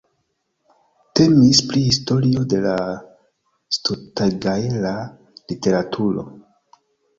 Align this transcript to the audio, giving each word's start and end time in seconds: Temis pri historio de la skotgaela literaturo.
Temis 1.19 1.59
pri 1.71 1.83
historio 1.87 2.47
de 2.55 2.63
la 2.65 2.73
skotgaela 3.79 4.97
literaturo. 5.05 6.29